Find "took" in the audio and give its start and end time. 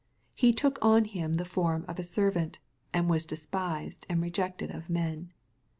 0.51-0.79